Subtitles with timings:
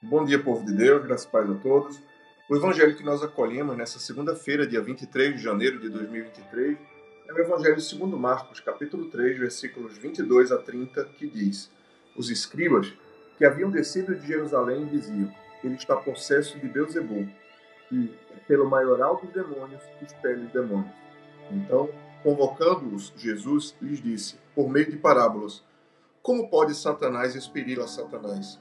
[0.00, 2.00] Bom dia, povo de Deus, graças e paz a todos.
[2.48, 6.78] O evangelho que nós acolhemos nessa segunda-feira, dia 23 de janeiro de 2023,
[7.26, 11.68] é o evangelho segundo Marcos, capítulo 3, versículos 22 a 30, que diz:
[12.16, 12.92] Os escribas
[13.36, 15.34] que haviam descido de Jerusalém diziam:
[15.64, 17.28] Ele está possesso de Beuzebu,
[17.90, 18.14] e
[18.46, 20.94] pelo maioral dos demônios expele os demônios.
[21.50, 21.90] Então,
[22.22, 25.64] convocando-os, Jesus lhes disse, por meio de parábolas:
[26.22, 28.60] Como pode Satanás expelir a Satanás?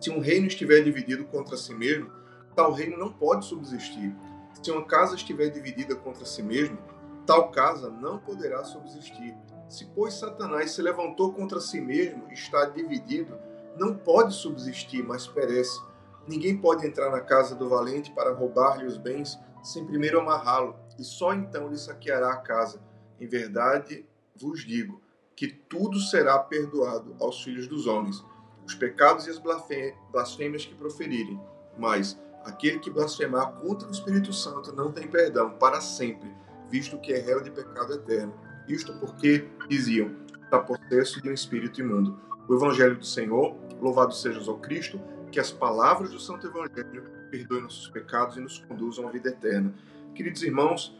[0.00, 2.10] Se um reino estiver dividido contra si mesmo,
[2.56, 4.16] tal reino não pode subsistir.
[4.62, 6.78] Se uma casa estiver dividida contra si mesmo,
[7.26, 9.36] tal casa não poderá subsistir.
[9.68, 13.38] Se, pois, Satanás se levantou contra si mesmo está dividido,
[13.76, 15.78] não pode subsistir, mas perece.
[16.26, 21.04] Ninguém pode entrar na casa do valente para roubar-lhe os bens sem primeiro amarrá-lo, e
[21.04, 22.80] só então lhe saqueará a casa.
[23.20, 25.00] Em verdade, vos digo
[25.36, 28.24] que tudo será perdoado aos filhos dos homens
[28.70, 31.40] os pecados e as blasfêmias que proferirem.
[31.76, 36.30] Mas aquele que blasfemar contra o Espírito Santo não tem perdão para sempre,
[36.70, 38.32] visto que é réu de pecado eterno.
[38.68, 42.18] Isto porque diziam: está possesso de um espírito imundo.
[42.48, 47.62] O Evangelho do Senhor, louvado seja o Cristo, que as palavras do Santo Evangelho perdoem
[47.62, 49.72] nossos pecados e nos conduzam à vida eterna.
[50.14, 50.96] Queridos irmãos,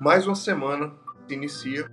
[0.00, 0.92] mais uma semana
[1.26, 1.90] se inicia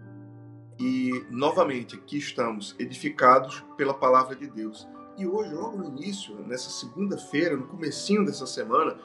[0.79, 4.87] e novamente aqui estamos edificados pela palavra de Deus.
[5.17, 8.95] E hoje, logo no início, nessa segunda-feira, no comecinho dessa semana,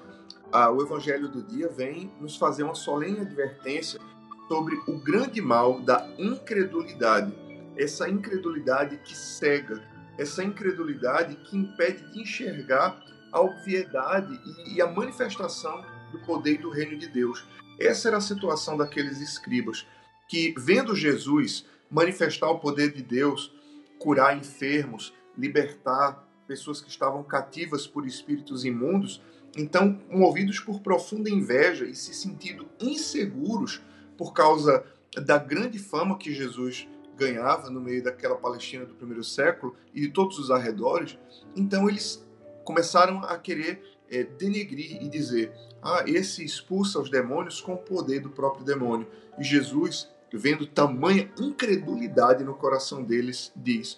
[0.53, 3.98] o Evangelho do Dia vem nos fazer uma solene advertência
[4.47, 7.33] sobre o grande mal da incredulidade.
[7.75, 9.83] Essa incredulidade que cega,
[10.19, 16.98] essa incredulidade que impede de enxergar a obviedade e a manifestação do poder do reino
[16.98, 17.47] de Deus.
[17.81, 19.86] Essa era a situação daqueles escribas
[20.28, 23.53] que, vendo Jesus manifestar o poder de Deus,
[23.98, 29.23] curar enfermos, libertar pessoas que estavam cativas por espíritos imundos,
[29.57, 33.83] então, movidos por profunda inveja e se sentindo inseguros
[34.17, 39.77] por causa da grande fama que Jesus ganhava no meio daquela Palestina do primeiro século
[39.92, 41.18] e de todos os arredores,
[41.55, 42.24] então eles
[42.64, 45.52] começaram a querer é, denegrir e dizer:
[45.83, 49.08] ah, esse expulsa os demônios com o poder do próprio demônio.
[49.39, 53.96] E Jesus vendo tamanha incredulidade no coração deles, diz: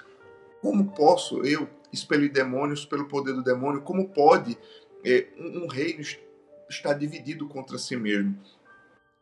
[0.60, 3.82] Como posso eu expelir demônios pelo poder do demônio?
[3.82, 4.56] Como pode
[5.04, 6.02] é, um reino
[6.68, 8.38] estar dividido contra si mesmo?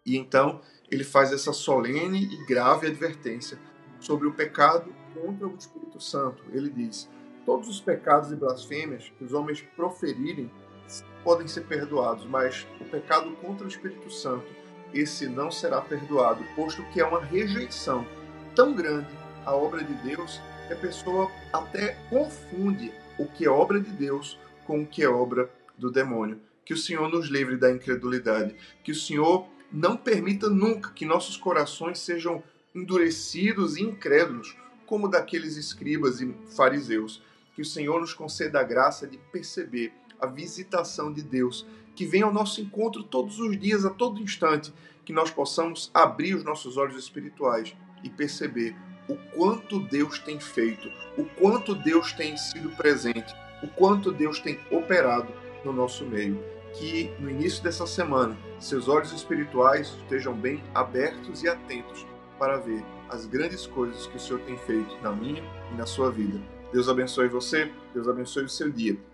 [0.04, 0.60] E então
[0.90, 3.58] ele faz essa solene e grave advertência
[4.00, 6.42] sobre o pecado contra o Espírito Santo.
[6.52, 7.08] Ele diz:
[7.44, 10.50] Todos os pecados e blasfêmias que os homens proferirem
[11.22, 14.62] podem ser perdoados, mas o pecado contra o Espírito Santo
[14.92, 18.06] esse não será perdoado, posto que é uma rejeição
[18.54, 19.08] tão grande
[19.44, 24.38] à obra de Deus que a pessoa até confunde o que é obra de Deus
[24.66, 26.40] com o que é obra do demônio.
[26.64, 28.54] Que o Senhor nos livre da incredulidade,
[28.84, 32.42] que o Senhor não permita nunca que nossos corações sejam
[32.74, 34.56] endurecidos e incrédulos,
[34.86, 37.22] como daqueles escribas e fariseus.
[37.54, 39.92] Que o Senhor nos conceda a graça de perceber
[40.22, 41.66] a visitação de Deus
[41.96, 44.72] que venha ao nosso encontro todos os dias, a todo instante,
[45.04, 48.76] que nós possamos abrir os nossos olhos espirituais e perceber
[49.08, 50.88] o quanto Deus tem feito,
[51.18, 55.32] o quanto Deus tem sido presente, o quanto Deus tem operado
[55.64, 56.42] no nosso meio.
[56.74, 62.06] Que no início dessa semana seus olhos espirituais estejam bem abertos e atentos
[62.38, 66.10] para ver as grandes coisas que o Senhor tem feito na minha e na sua
[66.10, 66.40] vida.
[66.72, 68.96] Deus abençoe você, Deus abençoe o seu dia.